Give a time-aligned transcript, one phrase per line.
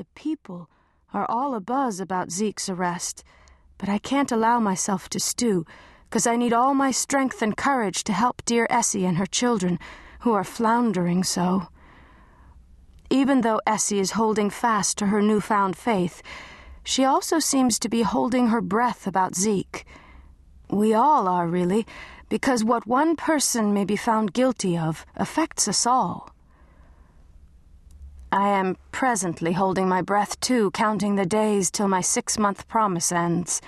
[0.00, 0.70] The people
[1.12, 3.22] are all abuzz about Zeke's arrest,
[3.76, 5.66] but I can't allow myself to stew,
[6.04, 9.78] because I need all my strength and courage to help dear Essie and her children,
[10.20, 11.68] who are floundering so.
[13.10, 16.22] Even though Essie is holding fast to her newfound faith,
[16.82, 19.84] she also seems to be holding her breath about Zeke.
[20.70, 21.86] We all are, really,
[22.30, 26.30] because what one person may be found guilty of affects us all.
[28.32, 33.10] I am presently holding my breath, too, counting the days till my six month promise
[33.10, 33.60] ends.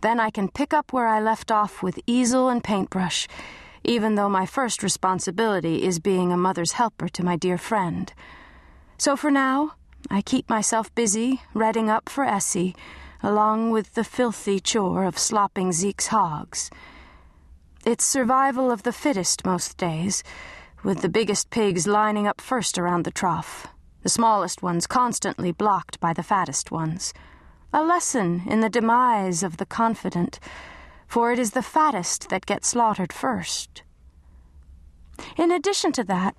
[0.00, 3.28] Then I can pick up where I left off with easel and paintbrush,
[3.84, 8.10] even though my first responsibility is being a mother's helper to my dear friend.
[8.96, 9.74] So for now,
[10.10, 12.74] I keep myself busy, redding up for Essie,
[13.22, 16.70] along with the filthy chore of slopping Zeke's hogs.
[17.84, 20.24] It's survival of the fittest most days,
[20.82, 23.68] with the biggest pigs lining up first around the trough,
[24.02, 27.12] the smallest ones constantly blocked by the fattest ones.
[27.72, 30.38] A lesson in the demise of the confident,
[31.06, 33.82] for it is the fattest that get slaughtered first.
[35.36, 36.36] In addition to that,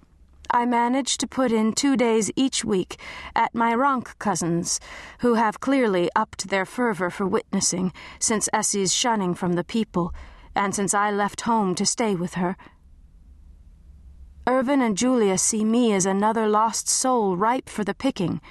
[0.51, 2.99] I manage to put in two days each week
[3.35, 4.79] at my Ronk cousins,
[5.19, 10.13] who have clearly upped their fervor for witnessing since Essie's shunning from the people
[10.55, 12.55] and since I left home to stay with her.
[14.45, 18.41] Irvin and Julia see me as another lost soul ripe for the picking,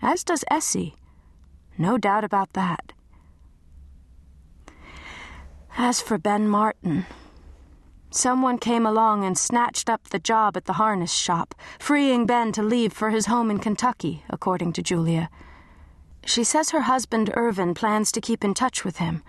[0.00, 0.94] as does Essie.
[1.76, 2.92] No doubt about that.
[5.76, 7.04] As for Ben Martin,
[8.10, 12.62] someone came along and snatched up the job at the harness shop, freeing Ben to
[12.62, 15.28] leave for his home in Kentucky, according to Julia.
[16.24, 19.22] She says her husband Irvin plans to keep in touch with him.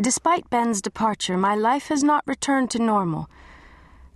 [0.00, 3.28] Despite Ben's departure, my life has not returned to normal.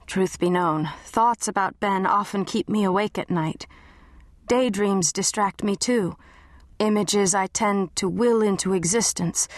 [0.06, 3.66] Truth be known, thoughts about Ben often keep me awake at night.
[4.46, 6.16] Daydreams distract me too,
[6.78, 9.48] images I tend to will into existence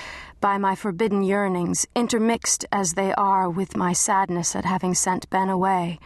[0.40, 5.48] by my forbidden yearnings, intermixed as they are with my sadness at having sent Ben
[5.48, 5.98] away.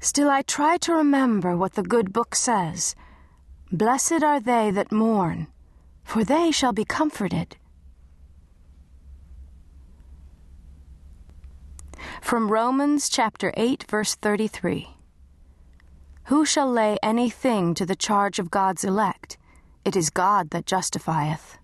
[0.00, 2.94] Still, I try to remember what the good book says
[3.70, 5.46] Blessed are they that mourn,
[6.04, 7.56] for they shall be comforted.
[12.26, 14.88] From Romans chapter 8, verse 33
[16.24, 19.38] Who shall lay anything to the charge of God's elect?
[19.84, 21.56] It is God that justifieth.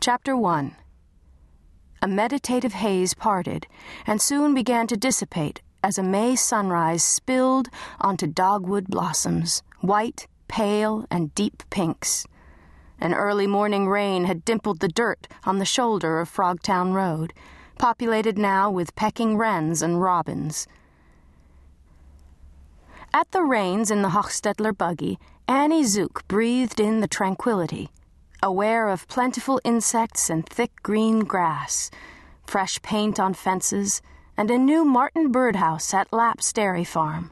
[0.00, 0.74] Chapter 1
[2.02, 3.68] A meditative haze parted,
[4.08, 7.68] and soon began to dissipate as a May sunrise spilled
[8.00, 12.26] onto dogwood blossoms, white, pale, and deep pinks.
[12.98, 17.34] An early morning rain had dimpled the dirt on the shoulder of Frogtown Road,
[17.78, 20.66] populated now with pecking wrens and robins.
[23.12, 27.90] At the reins in the Hochstetler buggy, Annie Zook breathed in the tranquility,
[28.42, 31.90] aware of plentiful insects and thick green grass,
[32.46, 34.02] fresh paint on fences,
[34.36, 37.30] and a new Martin birdhouse at Lapp's Dairy Farm.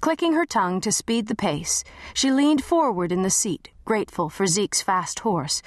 [0.00, 1.84] Clicking her tongue to speed the pace,
[2.14, 5.60] she leaned forward in the seat, grateful for Zeke's fast horse,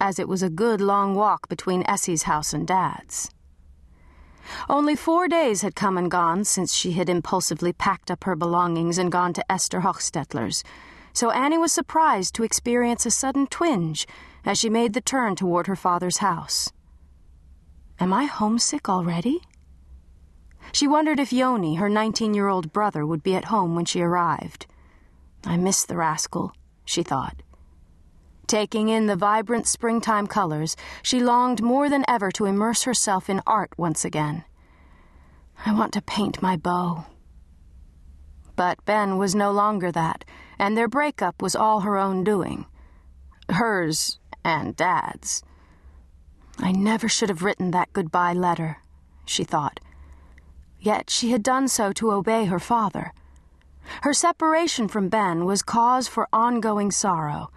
[0.00, 3.30] as it was a good long walk between Essie's house and Dad's.
[4.68, 8.96] Only four days had come and gone since she had impulsively packed up her belongings
[8.96, 10.64] and gone to Esther Hochstetler's,
[11.12, 14.06] so Annie was surprised to experience a sudden twinge
[14.44, 16.72] as she made the turn toward her father's house.
[17.98, 19.42] Am I homesick already?
[20.72, 24.00] She wondered if Yonie, her 19 year old brother, would be at home when she
[24.00, 24.66] arrived.
[25.44, 26.52] I miss the rascal,
[26.84, 27.42] she thought.
[28.46, 33.42] Taking in the vibrant springtime colors, she longed more than ever to immerse herself in
[33.46, 34.44] art once again.
[35.64, 37.06] I want to paint my beau.
[38.56, 40.24] But Ben was no longer that,
[40.58, 42.66] and their breakup was all her own doing.
[43.48, 45.42] Hers and Dad's.
[46.58, 48.78] I never should have written that goodbye letter,
[49.24, 49.80] she thought
[50.80, 53.12] yet she had done so to obey her father.
[54.02, 57.50] Her separation from Ben was cause for ongoing sorrow.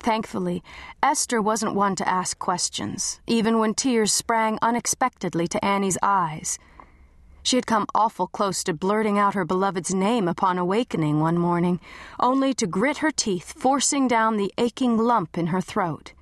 [0.00, 0.62] Thankfully,
[1.02, 6.58] Esther wasn't one to ask questions, even when tears sprang unexpectedly to Annie's eyes.
[7.42, 11.80] She had come awful close to blurting out her beloved's name upon awakening one morning,
[12.20, 16.12] only to grit her teeth, forcing down the aching lump in her throat.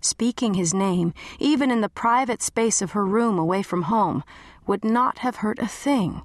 [0.00, 4.22] Speaking his name, even in the private space of her room away from home,
[4.66, 6.22] would not have hurt a thing.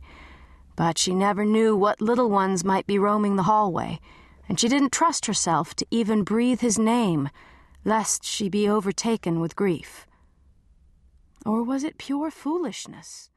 [0.76, 4.00] But she never knew what little ones might be roaming the hallway,
[4.48, 7.30] and she didn't trust herself to even breathe his name,
[7.86, 10.08] lest she be overtaken with grief.
[11.46, 13.30] Or was it pure foolishness?